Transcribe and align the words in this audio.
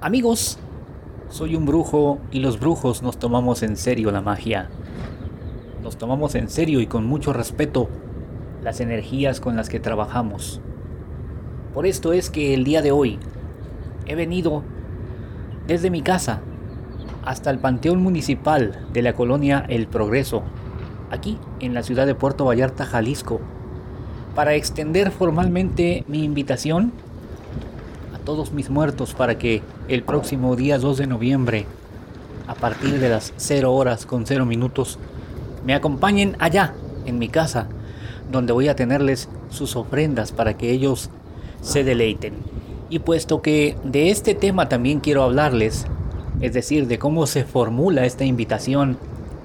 Amigos, 0.00 0.60
soy 1.28 1.56
un 1.56 1.66
brujo 1.66 2.20
y 2.30 2.38
los 2.38 2.60
brujos 2.60 3.02
nos 3.02 3.18
tomamos 3.18 3.64
en 3.64 3.76
serio 3.76 4.12
la 4.12 4.20
magia. 4.20 4.70
Nos 5.82 5.98
tomamos 5.98 6.36
en 6.36 6.48
serio 6.48 6.80
y 6.80 6.86
con 6.86 7.04
mucho 7.04 7.32
respeto 7.32 7.88
las 8.62 8.78
energías 8.80 9.40
con 9.40 9.56
las 9.56 9.68
que 9.68 9.80
trabajamos. 9.80 10.60
Por 11.74 11.84
esto 11.84 12.12
es 12.12 12.30
que 12.30 12.54
el 12.54 12.62
día 12.62 12.80
de 12.80 12.92
hoy 12.92 13.18
he 14.06 14.14
venido 14.14 14.62
desde 15.66 15.90
mi 15.90 16.02
casa 16.02 16.42
hasta 17.24 17.50
el 17.50 17.58
Panteón 17.58 18.00
Municipal 18.00 18.86
de 18.92 19.02
la 19.02 19.14
colonia 19.14 19.66
El 19.68 19.88
Progreso, 19.88 20.44
aquí 21.10 21.38
en 21.58 21.74
la 21.74 21.82
ciudad 21.82 22.06
de 22.06 22.14
Puerto 22.14 22.44
Vallarta, 22.44 22.86
Jalisco, 22.86 23.40
para 24.36 24.54
extender 24.54 25.10
formalmente 25.10 26.04
mi 26.06 26.22
invitación 26.22 26.92
todos 28.28 28.52
mis 28.52 28.68
muertos 28.68 29.14
para 29.14 29.38
que 29.38 29.62
el 29.88 30.02
próximo 30.02 30.54
día 30.54 30.76
2 30.76 30.98
de 30.98 31.06
noviembre, 31.06 31.64
a 32.46 32.54
partir 32.54 33.00
de 33.00 33.08
las 33.08 33.32
0 33.38 33.72
horas 33.72 34.04
con 34.04 34.26
0 34.26 34.44
minutos, 34.44 34.98
me 35.64 35.72
acompañen 35.72 36.36
allá, 36.38 36.74
en 37.06 37.18
mi 37.18 37.30
casa, 37.30 37.68
donde 38.30 38.52
voy 38.52 38.68
a 38.68 38.76
tenerles 38.76 39.30
sus 39.48 39.76
ofrendas 39.76 40.30
para 40.30 40.58
que 40.58 40.72
ellos 40.72 41.08
se 41.62 41.84
deleiten. 41.84 42.34
Y 42.90 42.98
puesto 42.98 43.40
que 43.40 43.78
de 43.82 44.10
este 44.10 44.34
tema 44.34 44.68
también 44.68 45.00
quiero 45.00 45.22
hablarles, 45.22 45.86
es 46.42 46.52
decir, 46.52 46.86
de 46.86 46.98
cómo 46.98 47.26
se 47.26 47.44
formula 47.44 48.04
esta 48.04 48.26
invitación, 48.26 48.98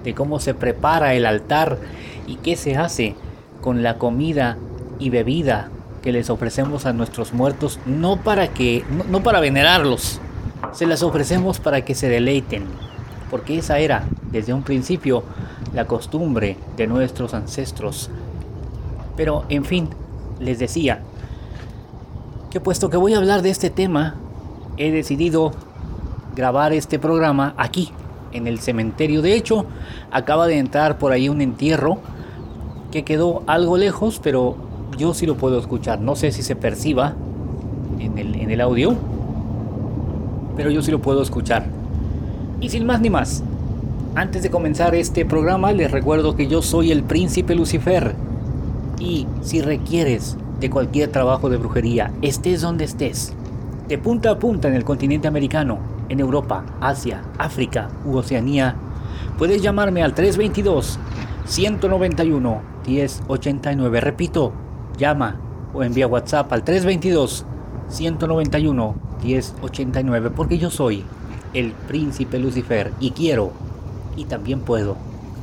de 0.04 0.14
cómo 0.14 0.42
se 0.42 0.56
prepara 0.56 1.14
el 1.14 1.26
altar 1.26 1.78
y 2.28 2.36
qué 2.36 2.58
se 2.58 2.76
hace 2.76 3.16
con 3.62 3.81
la 3.81 3.98
comida 3.98 4.58
y 5.00 5.09
bebida 5.09 5.72
que 6.04 6.12
les 6.12 6.30
ofrecemos 6.30 6.86
a 6.86 6.94
nuestros 6.94 7.34
muertos 7.34 7.80
no 7.86 8.18
para 8.18 8.50
que 8.50 8.84
no, 9.10 9.24
para 9.24 9.40
venerarlos, 9.40 10.20
se 10.74 10.86
las 10.86 11.02
ofrecemos 11.02 11.60
para 11.60 11.86
que 11.86 11.96
se 11.96 12.10
deleiten, 12.10 12.66
porque 13.32 13.58
esa 13.58 13.80
era 13.80 14.04
desde 14.30 14.54
un 14.54 14.64
principio 14.64 15.23
la 15.73 15.86
costumbre 15.86 16.58
de 16.76 16.88
nuestros 16.88 17.34
ancestros. 17.34 18.10
Pero 19.16 19.45
en 19.48 19.64
fin, 19.64 19.90
les 20.40 20.60
decía 20.60 21.02
que 22.52 22.60
puesto 22.60 22.90
que 22.90 22.98
voy 22.98 23.14
a 23.14 23.17
hablar 23.17 23.42
de 23.42 23.50
este 23.50 23.70
tema, 23.70 24.16
he 24.78 24.92
decidido 24.92 25.52
grabar 26.36 26.73
este 26.73 27.00
programa 27.00 27.54
aquí, 27.58 27.92
en 28.34 28.48
el 28.48 28.60
cementerio. 28.60 29.22
De 29.22 29.36
hecho, 29.36 29.66
acaba 30.12 30.48
de 30.48 30.58
entrar 30.58 30.98
por 30.98 31.12
ahí 31.12 31.30
un 31.30 31.42
entierro 31.42 32.00
que 32.92 33.04
quedó 33.04 33.44
algo 33.48 33.78
lejos, 33.78 34.20
pero 34.22 34.73
yo 34.97 35.13
sí 35.13 35.25
lo 35.25 35.36
puedo 35.36 35.59
escuchar. 35.59 35.99
No 35.99 36.16
sé 36.16 36.31
si 36.31 36.44
se 36.44 36.55
perciba 36.55 37.13
en 37.99 38.17
el, 38.17 38.36
en 38.36 38.52
el 38.52 38.61
audio, 38.61 38.95
pero 40.55 40.69
yo 40.69 40.81
sí 40.81 40.91
lo 40.91 40.99
puedo 40.99 41.22
escuchar. 41.22 41.66
Y 42.61 42.69
sin 42.69 42.86
más 42.86 43.02
ni 43.02 43.09
más, 43.09 43.44
antes 44.16 44.44
de 44.44 44.52
comenzar 44.52 44.94
este 44.95 45.25
programa 45.25 45.71
les 45.71 45.91
recuerdo 45.91 46.36
que 46.36 46.47
yo 46.47 46.61
soy 46.61 46.91
el 46.91 47.03
príncipe 47.03 47.55
Lucifer. 47.55 48.16
Y 48.99 49.27
si 49.41 49.61
requieres 49.61 50.38
de 50.59 50.69
cualquier 50.69 51.11
trabajo 51.11 51.49
de 51.49 51.58
brujería, 51.58 52.11
estés 52.21 52.61
donde 52.61 52.86
estés, 52.86 53.33
de 53.88 53.97
punta 53.97 54.30
a 54.31 54.39
punta 54.39 54.67
en 54.67 54.75
el 54.75 54.83
continente 54.83 55.27
americano, 55.27 55.80
en 56.09 56.19
Europa, 56.19 56.64
Asia, 56.80 57.23
África 57.38 57.89
u 58.05 58.16
Oceanía, 58.16 58.75
puedes 59.38 59.61
llamarme 59.61 60.03
al 60.03 60.14
322 60.14 60.99
191 61.45 62.61
1089. 62.88 64.02
Repito, 64.02 64.53
llama 64.97 65.39
o 65.73 65.83
envía 65.83 66.08
WhatsApp 66.08 66.52
al 66.53 66.63
322 66.63 67.45
191 67.89 68.95
1089 69.23 70.31
porque 70.36 70.58
yo 70.58 70.69
soy 70.69 71.03
el 71.53 71.72
príncipe 71.72 72.39
Lucifer 72.39 72.91
y 72.99 73.11
quiero 73.11 73.52
y 74.16 74.25
también 74.25 74.61
puedo 74.61 74.97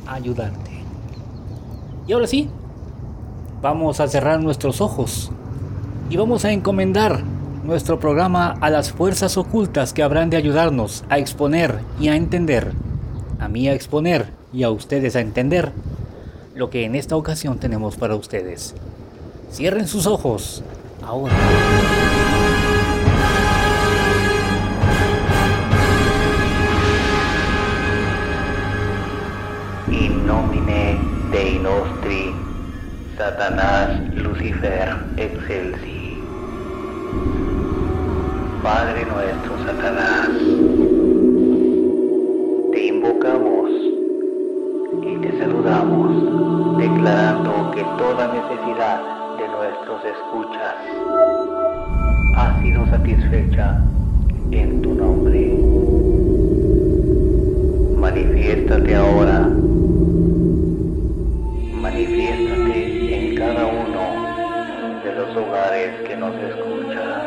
ayudarte. 0.07 0.71
Y 2.07 2.13
ahora 2.13 2.27
sí, 2.27 2.49
vamos 3.61 3.99
a 3.99 4.07
cerrar 4.07 4.41
nuestros 4.41 4.81
ojos 4.81 5.31
y 6.09 6.17
vamos 6.17 6.45
a 6.45 6.51
encomendar 6.51 7.23
nuestro 7.63 7.99
programa 7.99 8.57
a 8.59 8.69
las 8.69 8.91
fuerzas 8.91 9.37
ocultas 9.37 9.93
que 9.93 10.03
habrán 10.03 10.29
de 10.29 10.37
ayudarnos 10.37 11.03
a 11.09 11.19
exponer 11.19 11.79
y 11.99 12.09
a 12.09 12.15
entender, 12.15 12.73
a 13.39 13.47
mí 13.47 13.67
a 13.67 13.73
exponer 13.73 14.27
y 14.51 14.63
a 14.63 14.71
ustedes 14.71 15.15
a 15.15 15.21
entender 15.21 15.71
lo 16.55 16.69
que 16.69 16.85
en 16.85 16.95
esta 16.95 17.15
ocasión 17.15 17.59
tenemos 17.59 17.95
para 17.95 18.15
ustedes. 18.15 18.75
Cierren 19.51 19.85
sus 19.85 20.07
ojos. 20.07 20.63
Ahora. 21.03 21.33
In 29.91 30.25
nomine 30.25 30.97
Dei 31.31 31.59
nostri, 31.59 32.33
Satanás 33.17 33.99
Lucifer 34.15 34.95
excelsi. 35.17 36.17
Padre 38.63 39.05
nuestro 39.05 39.57
Satanás, 39.65 40.29
te 42.71 42.87
invocamos 42.87 43.69
y 45.03 45.17
te 45.17 45.39
saludamos, 45.39 46.77
declarando 46.77 47.71
que 47.71 47.83
toda 47.97 48.27
necesidad 48.27 49.20
nuestros 49.61 50.03
escuchas 50.03 50.73
ha 52.35 52.59
sido 52.63 52.83
satisfecha 52.87 53.79
en 54.49 54.81
tu 54.81 54.95
nombre. 54.95 55.55
Manifiéstate 57.95 58.95
ahora. 58.95 59.39
Manifiéstate 61.79 62.79
en 63.17 63.35
cada 63.35 63.67
uno 63.67 64.03
de 65.03 65.13
los 65.13 65.37
hogares 65.37 65.91
que 66.07 66.17
nos 66.17 66.35
escuchan. 66.37 67.21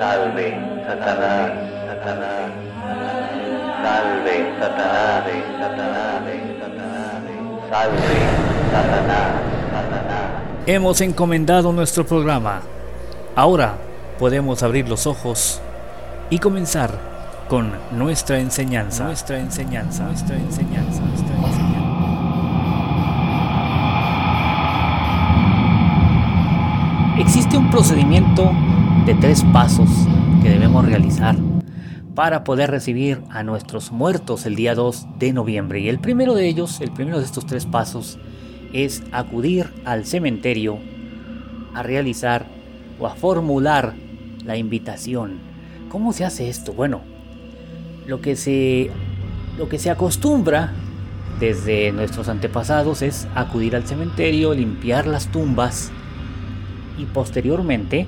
Salve, 0.00 0.48
Satanás, 0.84 1.52
Satanás. 1.86 2.50
Salve, 3.84 4.36
Satanás, 4.58 5.24
Satanás, 5.60 6.22
Satanás. 6.58 7.04
Salve. 7.70 8.53
Hemos 10.66 11.00
encomendado 11.02 11.72
nuestro 11.72 12.06
programa. 12.06 12.62
Ahora 13.36 13.74
podemos 14.18 14.62
abrir 14.62 14.88
los 14.88 15.06
ojos 15.06 15.60
y 16.30 16.38
comenzar 16.38 16.98
con 17.48 17.72
nuestra 17.92 18.38
enseñanza. 18.38 19.04
Nuestra 19.04 19.38
enseñanza, 19.38 20.04
nuestra 20.04 20.36
enseñanza, 20.36 21.02
nuestra 21.02 21.36
enseñanza. 21.36 21.74
Existe 27.18 27.56
un 27.58 27.70
procedimiento 27.70 28.50
de 29.06 29.14
tres 29.14 29.44
pasos 29.52 29.88
que 30.42 30.48
debemos 30.48 30.84
realizar 30.86 31.36
para 32.14 32.42
poder 32.42 32.70
recibir 32.70 33.22
a 33.30 33.42
nuestros 33.42 33.92
muertos 33.92 34.46
el 34.46 34.56
día 34.56 34.74
2 34.74 35.06
de 35.18 35.32
noviembre. 35.32 35.80
Y 35.80 35.88
el 35.88 35.98
primero 35.98 36.34
de 36.34 36.48
ellos, 36.48 36.80
el 36.80 36.90
primero 36.90 37.18
de 37.18 37.24
estos 37.24 37.44
tres 37.46 37.66
pasos, 37.66 38.18
es 38.74 39.02
acudir 39.12 39.70
al 39.84 40.04
cementerio 40.04 40.78
a 41.74 41.82
realizar 41.82 42.46
o 42.98 43.06
a 43.06 43.14
formular 43.14 43.94
la 44.44 44.56
invitación. 44.56 45.38
¿Cómo 45.88 46.12
se 46.12 46.24
hace 46.24 46.48
esto? 46.48 46.72
Bueno, 46.72 47.00
lo 48.06 48.20
que 48.20 48.36
se, 48.36 48.90
lo 49.56 49.68
que 49.68 49.78
se 49.78 49.90
acostumbra 49.90 50.72
desde 51.38 51.92
nuestros 51.92 52.28
antepasados 52.28 53.00
es 53.02 53.28
acudir 53.34 53.76
al 53.76 53.86
cementerio, 53.86 54.52
limpiar 54.52 55.06
las 55.06 55.28
tumbas 55.28 55.90
y 56.98 57.04
posteriormente 57.06 58.06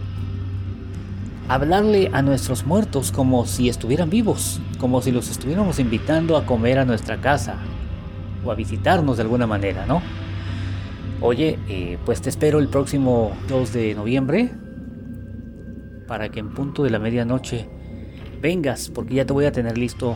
hablarle 1.49 2.11
a 2.13 2.23
nuestros 2.23 2.67
muertos 2.67 3.13
como 3.13 3.47
si 3.47 3.69
estuvieran 3.69 4.11
vivos, 4.11 4.61
como 4.79 5.01
si 5.01 5.13
los 5.13 5.29
estuviéramos 5.31 5.79
invitando 5.79 6.37
a 6.37 6.45
comer 6.45 6.81
a 6.81 6.85
nuestra 6.85 7.21
casa 7.21 7.57
o 8.45 8.51
a 8.51 8.57
visitarnos 8.57 9.17
de 9.17 9.23
alguna 9.23 9.47
manera, 9.47 9.87
¿no? 9.87 10.03
Oye, 11.29 11.59
eh, 11.69 11.99
pues 12.07 12.23
te 12.23 12.31
espero 12.31 12.61
el 12.61 12.69
próximo 12.69 13.33
2 13.49 13.73
de 13.73 13.95
noviembre 13.97 14.53
para 16.07 16.29
que 16.29 16.39
en 16.39 16.55
punto 16.55 16.85
de 16.85 16.91
la 16.91 17.01
medianoche 17.01 17.69
vengas, 18.41 18.91
porque 18.91 19.17
ya 19.17 19.25
te 19.27 19.33
voy 19.33 19.45
a 19.45 19.51
tener 19.51 19.77
listo 19.77 20.15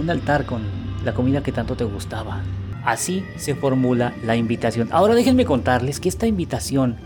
un 0.00 0.10
altar 0.10 0.46
con 0.46 0.62
la 1.04 1.14
comida 1.14 1.44
que 1.44 1.52
tanto 1.52 1.76
te 1.76 1.84
gustaba. 1.84 2.42
Así 2.84 3.24
se 3.36 3.54
formula 3.54 4.14
la 4.24 4.34
invitación. 4.34 4.88
Ahora 4.90 5.14
déjenme 5.14 5.44
contarles 5.44 6.00
que 6.00 6.08
esta 6.08 6.26
invitación, 6.26 6.96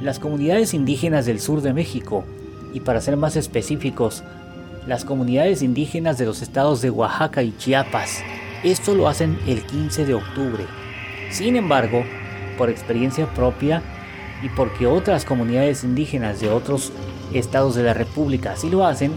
las 0.00 0.18
comunidades 0.18 0.72
indígenas 0.72 1.26
del 1.26 1.40
sur 1.40 1.60
de 1.60 1.74
México, 1.74 2.24
y 2.72 2.80
para 2.80 3.02
ser 3.02 3.18
más 3.18 3.36
específicos, 3.36 4.24
las 4.86 5.04
comunidades 5.04 5.60
indígenas 5.60 6.16
de 6.16 6.24
los 6.24 6.40
estados 6.40 6.80
de 6.80 6.88
Oaxaca 6.88 7.42
y 7.42 7.54
Chiapas, 7.54 8.22
esto 8.64 8.94
lo 8.94 9.08
hacen 9.08 9.38
el 9.46 9.62
15 9.62 10.06
de 10.06 10.14
octubre. 10.14 10.64
Sin 11.28 11.56
embargo, 11.56 12.02
por 12.52 12.70
experiencia 12.70 13.26
propia, 13.34 13.82
y 14.42 14.48
porque 14.48 14.86
otras 14.86 15.24
comunidades 15.24 15.84
indígenas 15.84 16.40
de 16.40 16.50
otros 16.50 16.92
estados 17.32 17.74
de 17.74 17.84
la 17.84 17.94
República 17.94 18.52
así 18.52 18.68
lo 18.68 18.84
hacen, 18.84 19.12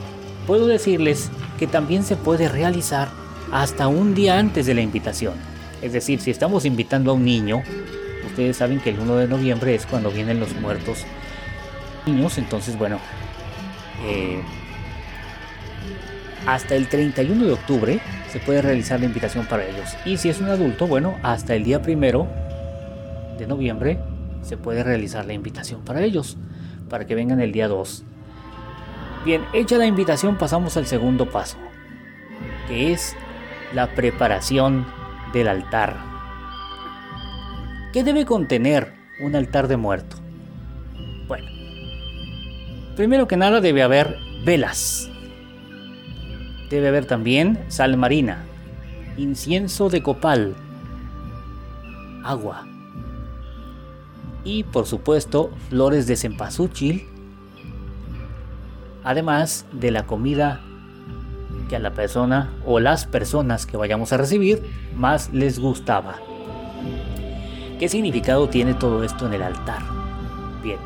puedo 0.45 0.67
decirles 0.67 1.31
que 1.57 1.67
también 1.67 2.03
se 2.03 2.15
puede 2.15 2.47
realizar 2.47 3.09
hasta 3.51 3.87
un 3.87 4.13
día 4.13 4.37
antes 4.37 4.65
de 4.65 4.75
la 4.75 4.81
invitación. 4.81 5.33
Es 5.81 5.93
decir, 5.93 6.21
si 6.21 6.31
estamos 6.31 6.65
invitando 6.65 7.11
a 7.11 7.13
un 7.15 7.25
niño, 7.25 7.63
ustedes 8.25 8.57
saben 8.57 8.79
que 8.79 8.91
el 8.91 8.99
1 8.99 9.15
de 9.17 9.27
noviembre 9.27 9.75
es 9.75 9.85
cuando 9.85 10.11
vienen 10.11 10.39
los 10.39 10.53
muertos 10.55 11.05
niños, 12.05 12.37
entonces 12.37 12.77
bueno, 12.77 12.99
eh, 14.05 14.41
hasta 16.45 16.75
el 16.75 16.87
31 16.87 17.45
de 17.45 17.53
octubre 17.53 17.99
se 18.31 18.39
puede 18.39 18.61
realizar 18.61 18.99
la 18.99 19.07
invitación 19.07 19.47
para 19.47 19.65
ellos. 19.65 19.95
Y 20.05 20.17
si 20.17 20.29
es 20.29 20.39
un 20.39 20.49
adulto, 20.49 20.85
bueno, 20.85 21.17
hasta 21.23 21.55
el 21.55 21.63
día 21.63 21.81
primero 21.81 22.27
de 23.37 23.47
noviembre 23.47 23.99
se 24.41 24.57
puede 24.57 24.83
realizar 24.83 25.25
la 25.25 25.33
invitación 25.33 25.81
para 25.81 26.03
ellos, 26.03 26.37
para 26.89 27.05
que 27.05 27.15
vengan 27.15 27.39
el 27.39 27.51
día 27.51 27.67
2. 27.67 28.03
Bien, 29.25 29.41
hecha 29.53 29.77
la 29.77 29.87
invitación 29.87 30.37
pasamos 30.37 30.77
al 30.77 30.85
segundo 30.85 31.29
paso, 31.29 31.57
que 32.67 32.93
es 32.93 33.15
la 33.73 33.95
preparación 33.95 34.85
del 35.33 35.47
altar. 35.47 35.97
¿Qué 37.91 38.03
debe 38.03 38.25
contener 38.25 38.93
un 39.23 39.35
altar 39.35 39.67
de 39.67 39.77
muerto? 39.77 40.17
Bueno, 41.27 41.47
primero 42.95 43.27
que 43.27 43.37
nada 43.37 43.61
debe 43.61 43.81
haber 43.81 44.17
velas. 44.43 45.09
Debe 46.69 46.89
haber 46.89 47.05
también 47.05 47.63
sal 47.67 47.97
marina, 47.97 48.43
incienso 49.17 49.89
de 49.89 50.03
copal, 50.03 50.55
agua 52.23 52.67
y 54.45 54.63
por 54.63 54.85
supuesto 54.85 55.51
flores 55.69 56.07
de 56.07 56.15
cempasúchil, 56.15 57.07
además 59.03 59.65
de 59.73 59.91
la 59.91 60.05
comida 60.05 60.61
que 61.67 61.75
a 61.75 61.79
la 61.79 61.91
persona 61.91 62.53
o 62.65 62.79
las 62.79 63.05
personas 63.05 63.65
que 63.65 63.75
vayamos 63.75 64.13
a 64.13 64.17
recibir 64.17 64.61
más 64.95 65.33
les 65.33 65.59
gustaba. 65.59 66.19
¿Qué 67.79 67.89
significado 67.89 68.47
tiene 68.47 68.75
todo 68.75 69.03
esto 69.03 69.27
en 69.27 69.33
el 69.33 69.41
altar? 69.41 69.81
Bien, 70.63 70.77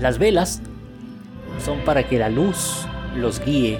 las 0.00 0.18
velas 0.18 0.62
son 1.64 1.80
para 1.80 2.08
que 2.08 2.18
la 2.18 2.30
luz 2.30 2.86
los 3.14 3.38
guíe 3.44 3.78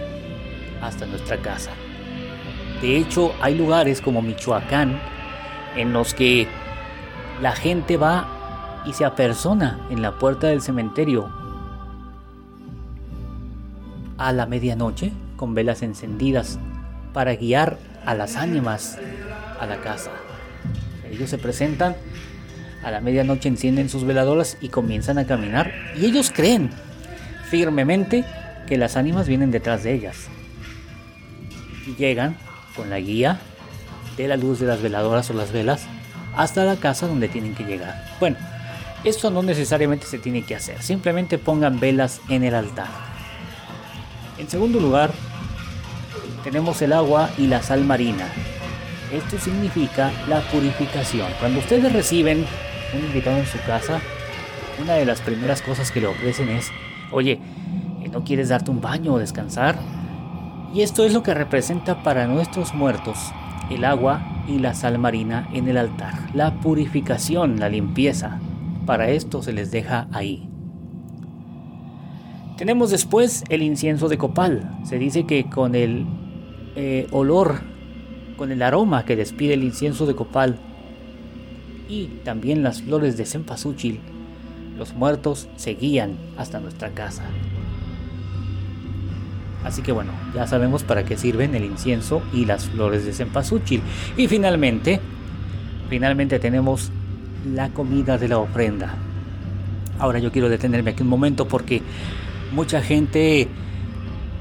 hasta 0.83 1.07
nuestra 1.07 1.39
casa. 1.39 1.71
De 2.83 2.99
hecho, 2.99 3.33
hay 3.41 3.57
lugares 3.57 4.01
como 4.01 4.23
Michoacán 4.23 5.01
en 5.75 5.93
los 5.93 6.15
que 6.15 6.47
la 7.41 7.53
gente 7.53 7.97
va 7.97 8.42
y 8.87 8.93
se 8.93 9.05
apersona 9.05 9.81
en 9.91 10.03
la 10.03 10.19
puerta 10.19 10.49
del 10.49 10.63
cementerio 10.63 11.31
a 14.19 14.33
la 14.33 14.47
medianoche 14.47 15.13
con 15.37 15.55
velas 15.55 15.83
encendidas 15.83 16.59
para 17.13 17.35
guiar 17.35 17.79
a 18.07 18.15
las 18.15 18.37
ánimas 18.37 18.99
a 19.61 19.67
la 19.67 19.79
casa. 19.79 20.11
Ellos 21.11 21.31
se 21.31 21.39
presentan, 21.39 21.97
a 22.85 22.91
la 22.91 23.01
medianoche 23.01 23.49
encienden 23.49 23.89
sus 23.89 24.05
veladoras 24.05 24.57
y 24.61 24.69
comienzan 24.69 25.19
a 25.19 25.27
caminar 25.27 25.73
y 25.97 26.07
ellos 26.07 26.33
creen 26.35 26.71
firmemente 27.49 28.25
que 28.67 28.79
las 28.79 28.97
ánimas 28.97 29.29
vienen 29.29 29.51
detrás 29.51 29.83
de 29.83 29.93
ellas. 29.93 30.29
Y 31.87 31.95
llegan 31.97 32.37
con 32.77 32.91
la 32.91 32.99
guía 32.99 33.41
de 34.17 34.29
la 34.29 34.37
luz 34.37 34.61
de 34.61 34.67
las 34.67 34.81
veladoras 34.83 35.31
o 35.31 35.35
las 35.35 35.53
velas 35.53 35.87
hasta 36.37 36.65
la 36.65 36.77
casa 36.77 37.07
donde 37.07 37.29
tienen 37.29 37.55
que 37.55 37.65
llegar. 37.65 38.05
Bueno, 38.21 38.37
esto 39.05 39.31
no 39.31 39.43
necesariamente 39.43 40.07
se 40.07 40.19
tiene 40.19 40.43
que 40.43 40.55
hacer, 40.55 40.83
simplemente 40.83 41.39
pongan 41.39 41.81
velas 41.81 42.21
en 42.29 42.45
el 42.45 42.55
altar. 42.55 42.89
En 44.39 44.49
segundo 44.49 44.81
lugar, 44.81 45.13
tenemos 46.45 46.81
el 46.83 46.93
agua 46.93 47.31
y 47.39 47.47
la 47.47 47.63
sal 47.63 47.85
marina. 47.85 48.29
Esto 49.13 49.39
significa 49.39 50.11
la 50.29 50.41
purificación. 50.41 51.29
Cuando 51.39 51.61
ustedes 51.61 51.93
reciben 51.93 52.47
un 52.95 53.05
invitado 53.05 53.39
en 53.39 53.47
su 53.47 53.59
casa, 53.67 54.01
una 54.81 54.95
de 54.95 55.05
las 55.05 55.21
primeras 55.21 55.63
cosas 55.63 55.91
que 55.91 56.01
le 56.01 56.07
ofrecen 56.07 56.49
es, 56.49 56.71
oye, 57.11 57.39
¿no 58.11 58.25
quieres 58.25 58.49
darte 58.49 58.71
un 58.71 58.81
baño 58.81 59.15
o 59.15 59.19
descansar? 59.19 59.79
Y 60.75 60.83
esto 60.83 61.05
es 61.05 61.13
lo 61.13 61.23
que 61.23 61.35
representa 61.35 62.03
para 62.03 62.27
nuestros 62.27 62.75
muertos 62.75 63.19
el 63.71 63.85
agua 63.85 64.23
y 64.47 64.59
la 64.59 64.75
sal 64.75 64.99
marina 64.99 65.49
en 65.53 65.69
el 65.69 65.77
altar, 65.79 66.15
la 66.35 66.55
purificación, 66.55 67.59
la 67.59 67.69
limpieza. 67.69 68.41
Para 68.87 69.11
esto 69.11 69.43
se 69.43 69.53
les 69.53 69.71
deja 69.71 70.09
ahí. 70.13 70.49
Tenemos 72.57 72.91
después 72.91 73.45
el 73.49 73.63
incienso 73.63 74.09
de 74.09 74.19
copal. 74.19 74.79
Se 74.85 74.99
dice 74.99 75.25
que 75.25 75.49
con 75.49 75.75
el 75.75 76.07
eh, 76.77 77.07
olor, 77.11 77.61
con 78.37 78.53
el 78.53 78.63
aroma 78.63 79.05
que 79.05 79.17
despide 79.17 79.55
el 79.55 79.65
incienso 79.65 80.07
de 80.07 80.15
copal 80.15 80.59
y 81.89 82.07
también 82.25 82.63
las 82.63 82.83
flores 82.83 83.17
de 83.17 83.27
cempasúchil, 83.27 84.01
los 84.79 84.95
muertos 84.95 85.49
se 85.57 85.75
guían 85.75 86.17
hasta 86.37 86.61
nuestra 86.61 86.91
casa. 86.91 87.25
Así 89.65 89.83
que 89.83 89.93
bueno, 89.93 90.13
ya 90.35 90.47
sabemos 90.47 90.83
para 90.83 91.05
qué 91.05 91.17
sirven 91.17 91.55
el 91.55 91.65
incienso 91.65 92.23
y 92.33 92.47
las 92.47 92.67
flores 92.67 93.05
de 93.05 93.13
cempasúchil. 93.13 93.81
Y 94.17 94.27
finalmente, 94.27 95.01
finalmente 95.89 96.39
tenemos 96.39 96.91
la 97.47 97.71
comida 97.71 98.19
de 98.19 98.29
la 98.29 98.39
ofrenda. 98.39 98.95
Ahora 99.99 100.19
yo 100.19 100.33
quiero 100.33 100.49
detenerme 100.49 100.91
aquí 100.91 101.03
un 101.03 101.09
momento 101.09 101.47
porque 101.47 101.83
mucha 102.53 102.83
gente 102.83 103.49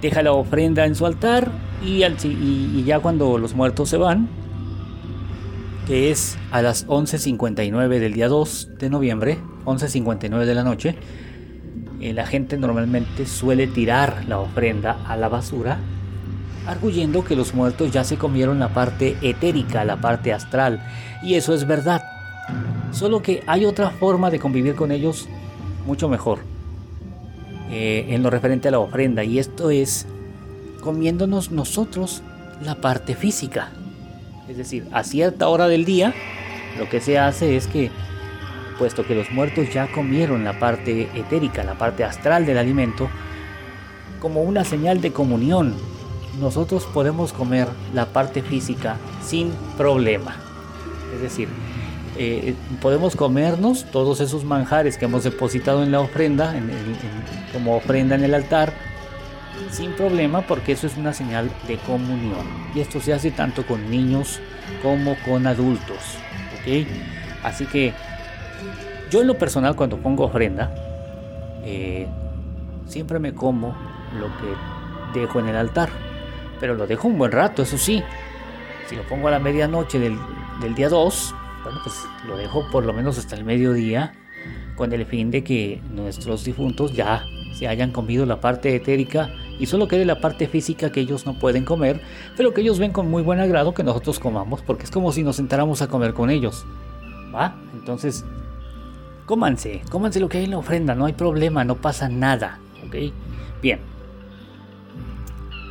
deja 0.02 0.24
la 0.24 0.34
ofrenda 0.34 0.86
en 0.86 0.96
su 0.96 1.06
altar 1.06 1.52
y, 1.84 2.84
ya 2.84 3.00
cuando 3.00 3.38
los 3.38 3.56
muertos 3.56 3.90
se 3.90 3.98
van, 3.98 4.28
que 5.88 6.12
es 6.12 6.38
a 6.52 6.62
las 6.62 6.88
11.59 6.88 8.00
del 8.00 8.14
día 8.14 8.28
2 8.28 8.70
de 8.80 8.90
noviembre, 8.90 9.38
11.59 9.66 10.46
de 10.46 10.56
la 10.56 10.64
noche, 10.64 10.96
eh, 12.00 12.14
la 12.14 12.26
gente 12.26 12.58
normalmente 12.58 13.26
suele 13.26 13.68
tirar 13.68 14.26
la 14.28 14.40
ofrenda 14.40 14.98
a 15.08 15.18
la 15.18 15.28
basura, 15.28 15.80
arguyendo 16.68 17.24
que 17.24 17.36
los 17.36 17.54
muertos 17.54 17.92
ya 17.92 18.04
se 18.04 18.18
comieron 18.18 18.60
la 18.60 18.70
parte 18.70 19.18
etérica, 19.22 19.86
la 19.86 19.98
parte 19.98 20.34
astral, 20.34 20.84
y 21.24 21.36
eso 21.36 21.54
es 21.54 21.66
verdad. 21.66 22.02
Solo 22.92 23.22
que 23.22 23.44
hay 23.48 23.66
otra 23.66 23.90
forma 23.92 24.30
de 24.30 24.40
convivir 24.40 24.76
con 24.76 24.92
ellos 24.92 25.28
mucho 25.86 26.10
mejor 26.10 26.40
eh, 27.72 28.08
en 28.10 28.22
lo 28.22 28.30
referente 28.30 28.68
a 28.68 28.72
la 28.72 28.80
ofrenda, 28.80 29.24
y 29.24 29.40
esto 29.40 29.70
es 29.70 30.06
comiéndonos 30.82 31.52
nosotros 31.52 32.22
la 32.62 32.76
parte 32.76 33.16
física. 33.16 33.72
Es 34.50 34.58
decir, 34.58 34.88
a 34.92 35.04
cierta 35.04 35.48
hora 35.48 35.68
del 35.68 35.86
día, 35.86 36.14
lo 36.78 36.90
que 36.90 37.00
se 37.00 37.18
hace 37.18 37.56
es 37.56 37.68
que, 37.68 37.90
puesto 38.78 39.06
que 39.06 39.16
los 39.16 39.32
muertos 39.32 39.74
ya 39.74 39.92
comieron 39.92 40.44
la 40.44 40.60
parte 40.60 41.10
etérica, 41.16 41.64
la 41.64 41.78
parte 41.78 42.04
astral 42.04 42.46
del 42.46 42.58
alimento, 42.58 43.10
como 44.20 44.44
una 44.44 44.66
señal 44.66 45.00
de 45.00 45.14
comunión, 45.14 45.74
nosotros 46.40 46.86
podemos 46.94 47.34
comer 47.34 47.68
la 47.94 48.06
parte 48.08 48.42
física 48.42 48.98
sin 49.24 49.52
problema. 49.78 50.36
Es 51.16 51.22
decir, 51.22 51.48
eh, 52.18 52.56
podemos 52.82 53.16
comernos 53.16 53.86
todos 53.86 54.20
esos 54.20 54.44
manjares 54.44 54.98
que 54.98 55.06
hemos 55.06 55.24
depositado 55.24 55.84
en 55.84 55.92
la 55.92 56.02
ofrenda, 56.02 56.54
como 57.54 57.78
ofrenda 57.78 58.16
en 58.16 58.24
el 58.24 58.34
altar, 58.34 58.74
sin 59.70 59.94
problema 59.94 60.42
porque 60.42 60.74
eso 60.74 60.88
es 60.88 60.98
una 60.98 61.14
señal 61.14 61.50
de 61.68 61.78
comunión. 61.78 62.46
Y 62.76 62.82
esto 62.82 63.00
se 63.00 63.14
hace 63.14 63.32
tanto 63.32 63.66
con 63.66 63.90
niños 63.90 64.40
como 64.82 65.16
con 65.26 65.48
adultos. 65.48 66.18
Así 67.44 67.66
que 67.66 67.94
yo 69.10 69.22
en 69.22 69.28
lo 69.28 69.38
personal 69.38 69.76
cuando 69.76 69.98
pongo 69.98 70.26
ofrenda, 70.26 70.74
eh, 71.64 72.08
siempre 72.88 73.20
me 73.20 73.34
como 73.34 73.76
lo 74.20 74.28
que 74.38 75.20
dejo 75.20 75.40
en 75.40 75.48
el 75.48 75.56
altar. 75.56 75.90
Pero 76.60 76.76
lo 76.76 76.86
dejo 76.86 77.08
un 77.08 77.18
buen 77.18 77.32
rato, 77.32 77.64
eso 77.64 77.78
sí. 77.78 78.04
Si 78.88 78.96
lo 78.96 79.04
pongo 79.04 79.30
a 79.30 79.32
la 79.32 79.40
medianoche 79.40 79.98
del, 79.98 80.20
del 80.62 80.76
día 80.76 80.90
2, 80.90 81.36
bueno, 81.64 81.80
pues 81.84 82.06
lo 82.28 82.38
dejo 82.38 82.70
por 82.72 82.86
lo 82.86 82.94
menos 82.94 83.18
hasta 83.18 83.36
el 83.36 83.44
mediodía 83.44 84.14
con 84.76 84.94
el 84.94 85.06
fin 85.06 85.32
de 85.32 85.44
que 85.44 85.82
nuestros 85.94 86.44
difuntos 86.44 86.94
ya 86.94 87.26
se 87.54 87.68
hayan 87.68 87.92
comido 87.92 88.26
la 88.26 88.42
parte 88.42 88.76
etérica 88.76 89.30
y 89.60 89.68
solo 89.68 89.88
quede 89.88 90.06
la 90.06 90.20
parte 90.20 90.48
física 90.48 90.92
que 90.92 91.02
ellos 91.02 91.26
no 91.26 91.38
pueden 91.38 91.66
comer, 91.66 92.02
pero 92.36 92.54
que 92.54 92.62
ellos 92.62 92.80
ven 92.80 92.92
con 92.92 93.10
muy 93.10 93.22
buen 93.22 93.40
agrado 93.40 93.74
que 93.74 93.84
nosotros 93.84 94.20
comamos, 94.20 94.62
porque 94.62 94.86
es 94.86 94.92
como 94.92 95.12
si 95.12 95.22
nos 95.24 95.36
sentáramos 95.36 95.82
a 95.82 95.88
comer 95.88 96.14
con 96.14 96.32
ellos. 96.32 96.66
¿Va? 97.34 97.56
Entonces, 97.74 98.26
cómanse, 99.26 99.82
cómanse 99.92 100.20
lo 100.20 100.30
que 100.30 100.40
hay 100.40 100.46
en 100.46 100.52
la 100.52 100.58
ofrenda, 100.58 100.96
no 100.96 101.06
hay 101.06 101.14
problema, 101.14 101.64
no 101.64 101.76
pasa 101.76 102.10
nada. 102.10 102.60
¿Ok? 102.88 103.14
Bien. 103.62 103.80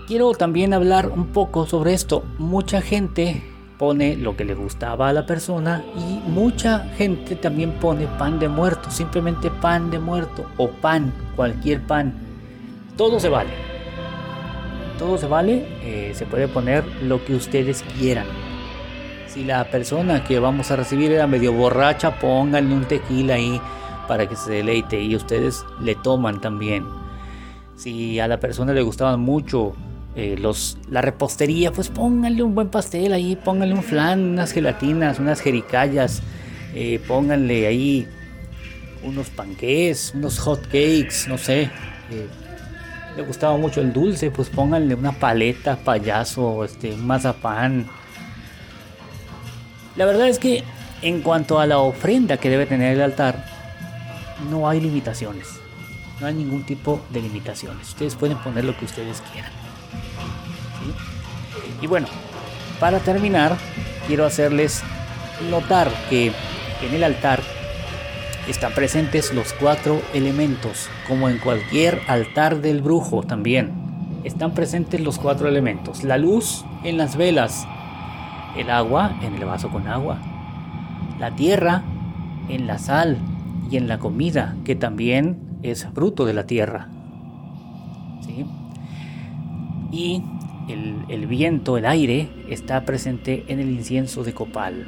Quiero 0.07 0.33
también 0.33 0.73
hablar 0.73 1.09
un 1.09 1.27
poco 1.27 1.67
sobre 1.67 1.93
esto. 1.93 2.25
Mucha 2.39 2.81
gente 2.81 3.43
pone 3.81 4.15
lo 4.15 4.37
que 4.37 4.45
le 4.45 4.55
gustaba 4.55 5.09
a 5.09 5.13
la 5.15 5.25
persona 5.25 5.83
y 5.97 6.21
mucha 6.29 6.81
gente 6.99 7.35
también 7.35 7.73
pone 7.81 8.07
pan 8.19 8.39
de 8.39 8.47
muerto, 8.47 8.91
simplemente 8.91 9.51
pan 9.51 9.91
de 9.91 9.99
muerto 9.99 10.45
o 10.59 10.69
pan, 10.69 11.11
cualquier 11.35 11.81
pan. 11.81 12.13
Todo 12.99 13.19
se 13.19 13.31
vale. 13.31 13.49
Todo 14.99 15.17
se 15.17 15.27
vale, 15.27 15.67
eh, 15.83 16.13
se 16.13 16.27
puede 16.27 16.47
poner 16.47 16.85
lo 17.05 17.25
que 17.25 17.35
ustedes 17.35 17.83
quieran. 17.97 18.27
Si 19.27 19.45
la 19.45 19.65
persona 19.71 20.25
que 20.25 20.39
vamos 20.41 20.71
a 20.71 20.77
recibir 20.77 21.11
era 21.13 21.27
medio 21.27 21.55
borracha, 21.55 22.19
pónganle 22.19 22.75
un 22.75 22.85
tequila 22.85 23.37
ahí 23.37 23.59
para 24.07 24.29
que 24.29 24.37
se 24.37 24.53
deleite 24.53 25.01
y 25.01 25.17
ustedes 25.17 25.65
le 25.81 25.95
toman 25.95 26.43
también. 26.43 26.85
Si 27.77 28.21
a 28.21 28.29
la 28.29 28.39
persona 28.41 28.75
le 28.75 28.83
gustaban 28.83 29.21
mucho 29.21 29.73
eh, 30.17 30.37
los, 30.39 30.77
la 30.89 31.03
repostería, 31.03 31.73
pues 31.73 31.89
pónganle 31.89 32.43
un 32.43 32.55
buen 32.55 32.69
pastel 32.69 33.13
ahí, 33.13 33.37
pónganle 33.37 33.75
un 33.75 33.83
flan, 33.83 34.21
unas 34.21 34.53
gelatinas, 34.53 35.19
unas 35.21 35.41
jericayas, 35.41 36.23
eh, 36.75 37.01
pónganle 37.07 37.67
ahí 37.67 38.09
unos 39.05 39.31
panqués, 39.31 40.13
unos 40.15 40.39
hot 40.41 40.63
cakes, 40.65 41.29
no 41.29 41.39
sé. 41.39 41.71
Eh, 42.11 42.29
le 43.17 43.23
gustaba 43.23 43.57
mucho 43.57 43.81
el 43.81 43.93
dulce, 43.93 44.31
pues 44.31 44.49
pónganle 44.49 44.95
una 44.95 45.13
paleta, 45.13 45.77
payaso, 45.77 46.65
este, 46.65 46.93
un 46.93 47.07
mazapán. 47.07 47.87
La 49.97 50.07
verdad 50.07 50.29
es 50.29 50.39
que 50.39 50.65
en 51.03 51.23
cuanto 51.23 51.61
a 51.61 51.67
la 51.67 51.79
ofrenda 51.79 52.37
que 52.37 52.51
debe 52.51 52.67
tener 52.67 52.95
el 52.95 53.03
altar, 53.03 53.45
no 54.51 54.69
hay 54.69 54.81
limitaciones. 54.81 55.47
No 56.21 56.27
hay 56.27 56.35
ningún 56.35 56.65
tipo 56.65 57.01
de 57.11 57.23
limitaciones. 57.23 57.89
Ustedes 57.89 58.15
pueden 58.15 58.39
poner 58.39 58.65
lo 58.65 58.77
que 58.77 58.85
ustedes 58.85 59.23
quieran. 59.33 59.60
Y 61.81 61.87
bueno, 61.87 62.07
para 62.79 62.99
terminar, 62.99 63.57
quiero 64.07 64.25
hacerles 64.25 64.83
notar 65.51 65.91
que 66.09 66.33
en 66.83 66.95
el 66.95 67.05
altar 67.05 67.41
están 68.49 68.73
presentes 68.73 69.33
los 69.33 69.53
cuatro 69.53 70.01
elementos, 70.13 70.89
como 71.07 71.29
en 71.29 71.39
cualquier 71.39 72.01
altar 72.09 72.61
del 72.61 72.83
brujo 72.83 73.23
también. 73.23 73.73
Están 74.25 74.53
presentes 74.53 75.01
los 75.01 75.19
cuatro 75.19 75.49
elementos. 75.49 76.05
La 76.05 76.19
luz 76.19 76.65
en 76.85 76.97
las 76.99 77.17
velas, 77.17 77.67
el 78.57 78.71
agua 78.71 79.17
en 79.23 79.35
el 79.35 79.45
vaso 79.45 79.71
con 79.71 79.87
agua, 79.87 80.19
la 81.19 81.35
tierra 81.37 81.83
en 82.49 82.67
la 82.67 82.79
sal 82.79 83.19
y 83.71 83.77
en 83.77 83.89
la 83.89 83.99
comida, 83.99 84.57
que 84.65 84.75
también 84.75 85.59
es 85.63 85.87
fruto 85.95 86.25
de 86.25 86.35
la 86.35 86.47
tierra. 86.47 86.89
¿Sí? 88.23 88.47
Y 89.93 90.23
el, 90.71 91.27
viento, 91.27 91.77
el 91.77 91.87
aire, 91.87 92.29
está 92.49 92.85
presente 92.85 93.45
en 93.49 93.61
el 93.61 93.71
incienso 93.71 94.25
de 94.25 94.33
copal. 94.33 94.87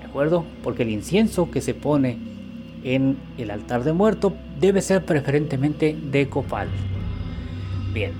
¿De 0.00 0.06
acuerdo? 0.06 0.44
Porque 0.62 0.82
el 0.82 0.90
incienso 0.90 1.50
que 1.50 1.60
se 1.60 1.74
pone 1.74 2.18
en 2.84 3.16
el 3.36 3.50
altar 3.50 3.84
de 3.84 3.92
muerto 3.92 4.34
debe 4.60 4.82
ser 4.82 5.04
preferentemente 5.04 5.96
de 6.10 6.28
copal. 6.28 6.68
Bien, 7.92 8.12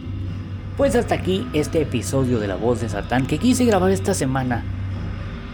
pues 0.77 0.95
hasta 0.97 1.15
aquí 1.15 1.47
este 1.53 1.83
episodio 1.83 2.39
de 2.39 2.49
La 2.49 2.57
Voz 2.57 2.81
de 2.81 2.89
Satán 2.89 3.27
que 3.27 3.39
quise 3.39 3.65
grabar 3.65 3.91
esta 3.91 4.15
semana, 4.15 4.65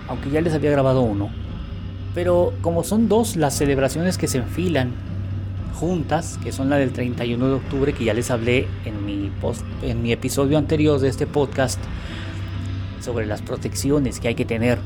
aunque 0.08 0.30
ya 0.30 0.40
les 0.40 0.54
había 0.54 0.70
grabado 0.70 1.02
uno. 1.02 1.30
Pero 2.14 2.52
como 2.60 2.84
son 2.84 3.08
dos 3.08 3.36
las 3.36 3.54
celebraciones 3.54 4.18
que 4.18 4.28
se 4.28 4.38
enfilan 4.38 4.92
juntas, 5.74 6.38
que 6.42 6.52
son 6.52 6.70
la 6.70 6.76
del 6.76 6.92
31 6.92 7.46
de 7.46 7.52
octubre, 7.52 7.92
que 7.92 8.04
ya 8.04 8.14
les 8.14 8.30
hablé 8.30 8.66
en 8.84 9.04
mi, 9.04 9.30
post, 9.40 9.64
en 9.82 10.02
mi 10.02 10.12
episodio 10.12 10.56
anterior 10.56 10.98
de 11.00 11.08
este 11.08 11.26
podcast 11.26 11.78
sobre 13.00 13.26
las 13.26 13.42
protecciones 13.42 14.20
que 14.20 14.28
hay 14.28 14.34
que 14.34 14.44
tener 14.44 14.78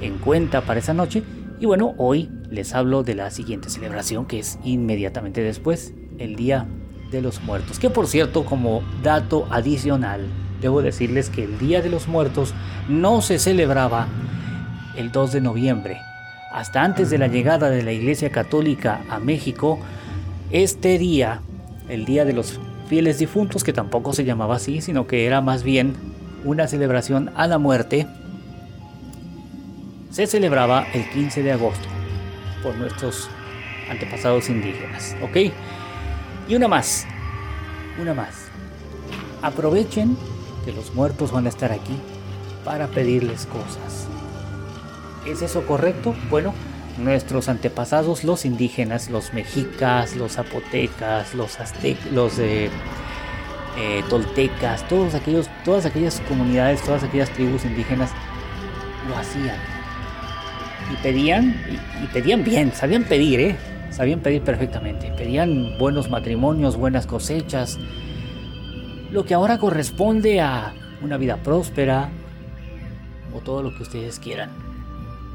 en 0.00 0.18
cuenta 0.18 0.62
para 0.62 0.80
esa 0.80 0.94
noche. 0.94 1.22
Y 1.60 1.66
bueno, 1.66 1.94
hoy 1.98 2.28
les 2.50 2.74
hablo 2.74 3.02
de 3.02 3.14
la 3.14 3.30
siguiente 3.30 3.70
celebración, 3.70 4.26
que 4.26 4.38
es 4.38 4.58
inmediatamente 4.64 5.42
después, 5.42 5.94
el 6.18 6.34
Día 6.36 6.66
de 7.10 7.22
los 7.22 7.42
Muertos. 7.42 7.78
Que 7.78 7.90
por 7.90 8.06
cierto, 8.06 8.44
como 8.44 8.82
dato 9.02 9.46
adicional, 9.50 10.26
debo 10.60 10.82
decirles 10.82 11.30
que 11.30 11.44
el 11.44 11.58
Día 11.58 11.82
de 11.82 11.90
los 11.90 12.08
Muertos 12.08 12.54
no 12.88 13.22
se 13.22 13.38
celebraba 13.38 14.08
el 14.96 15.12
2 15.12 15.32
de 15.32 15.40
noviembre. 15.40 16.00
Hasta 16.52 16.82
antes 16.82 17.10
de 17.10 17.18
la 17.18 17.28
llegada 17.28 17.70
de 17.70 17.82
la 17.82 17.92
Iglesia 17.92 18.30
Católica 18.30 19.02
a 19.10 19.18
México, 19.18 19.78
este 20.50 20.98
día, 20.98 21.40
el 21.88 22.04
Día 22.04 22.24
de 22.24 22.32
los 22.32 22.60
Fieles 22.88 23.18
Difuntos, 23.18 23.64
que 23.64 23.72
tampoco 23.72 24.12
se 24.12 24.24
llamaba 24.24 24.56
así, 24.56 24.80
sino 24.80 25.06
que 25.06 25.26
era 25.26 25.40
más 25.40 25.62
bien 25.62 25.94
una 26.44 26.68
celebración 26.68 27.30
a 27.34 27.46
la 27.46 27.58
muerte, 27.58 28.06
se 30.10 30.26
celebraba 30.26 30.86
el 30.94 31.08
15 31.10 31.42
de 31.42 31.52
agosto 31.52 31.88
por 32.62 32.74
nuestros 32.76 33.28
antepasados 33.90 34.48
indígenas. 34.48 35.16
¿Ok? 35.22 35.52
Y 36.48 36.54
una 36.54 36.68
más, 36.68 37.06
una 38.00 38.14
más. 38.14 38.46
Aprovechen 39.42 40.16
que 40.64 40.72
los 40.72 40.94
muertos 40.94 41.32
van 41.32 41.46
a 41.46 41.48
estar 41.48 41.72
aquí 41.72 41.98
para 42.64 42.86
pedirles 42.86 43.46
cosas. 43.46 44.08
¿Es 45.26 45.42
eso 45.42 45.66
correcto? 45.66 46.14
Bueno, 46.30 46.54
nuestros 46.98 47.48
antepasados, 47.48 48.24
los 48.24 48.44
indígenas, 48.44 49.10
los 49.10 49.32
mexicas, 49.32 50.16
los 50.16 50.32
zapotecas, 50.32 51.34
los 51.34 51.60
aztecas, 51.60 52.10
los 52.12 52.38
eh, 52.38 52.70
toltecas, 54.08 54.86
todos 54.88 55.14
aquellos, 55.14 55.48
todas 55.64 55.84
aquellas 55.84 56.20
comunidades, 56.28 56.82
todas 56.82 57.02
aquellas 57.02 57.30
tribus 57.30 57.64
indígenas 57.64 58.10
lo 59.08 59.16
hacían. 59.16 59.56
Y 60.92 60.96
pedían, 61.02 61.60
y, 62.02 62.06
pedían 62.06 62.44
bien, 62.44 62.72
sabían 62.72 63.04
pedir, 63.04 63.40
¿eh? 63.40 63.56
Sabían 63.90 64.20
pedir 64.20 64.42
perfectamente. 64.42 65.12
Pedían 65.16 65.78
buenos 65.78 66.10
matrimonios, 66.10 66.76
buenas 66.76 67.06
cosechas, 67.06 67.78
lo 69.10 69.24
que 69.24 69.34
ahora 69.34 69.58
corresponde 69.58 70.40
a 70.40 70.74
una 71.02 71.16
vida 71.16 71.36
próspera 71.36 72.10
o 73.34 73.40
todo 73.40 73.62
lo 73.62 73.74
que 73.74 73.82
ustedes 73.82 74.18
quieran. 74.18 74.65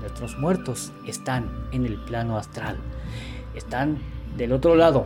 Nuestros 0.02 0.38
muertos 0.38 0.92
están 1.06 1.50
en 1.72 1.86
el 1.86 1.96
plano 1.96 2.38
astral, 2.38 2.78
están 3.56 4.00
del 4.36 4.52
otro 4.52 4.76
lado 4.76 5.06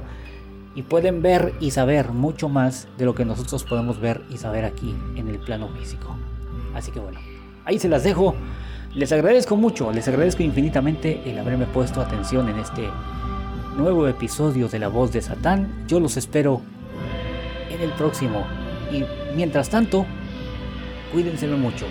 y 0.75 0.83
pueden 0.83 1.21
ver 1.21 1.53
y 1.59 1.71
saber 1.71 2.11
mucho 2.11 2.49
más 2.49 2.87
de 2.97 3.05
lo 3.05 3.15
que 3.15 3.25
nosotros 3.25 3.63
podemos 3.63 3.99
ver 3.99 4.21
y 4.29 4.37
saber 4.37 4.65
aquí 4.65 4.95
en 5.15 5.27
el 5.27 5.39
plano 5.39 5.69
físico. 5.69 6.15
Así 6.73 6.91
que 6.91 6.99
bueno, 6.99 7.19
ahí 7.63 7.79
se 7.79 7.89
las 7.89 8.03
dejo. 8.03 8.35
Les 8.93 9.11
agradezco 9.11 9.55
mucho, 9.57 9.91
les 9.91 10.07
agradezco 10.07 10.43
infinitamente 10.43 11.21
el 11.29 11.37
haberme 11.39 11.65
puesto 11.65 12.01
atención 12.01 12.49
en 12.49 12.59
este 12.59 12.89
nuevo 13.75 14.07
episodio 14.07 14.69
de 14.69 14.79
La 14.79 14.87
Voz 14.87 15.11
de 15.11 15.21
Satán. 15.21 15.85
Yo 15.87 15.99
los 15.99 16.17
espero 16.17 16.61
en 17.69 17.81
el 17.81 17.91
próximo. 17.91 18.45
Y 18.91 19.03
mientras 19.35 19.69
tanto, 19.69 20.05
cuídense 21.11 21.47
mucho. 21.47 21.85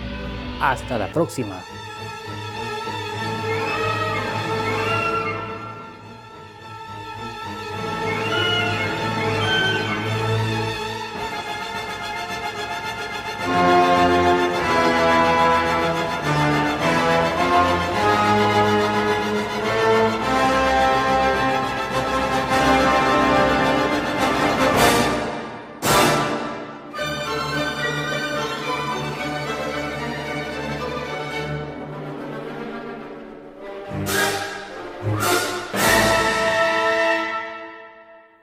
Hasta 0.61 0.96
la 0.99 1.08
próxima. 1.08 1.56